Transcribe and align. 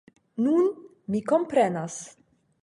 Nun, 0.45 0.71
mi 1.17 1.21
komprenas. 1.33 2.01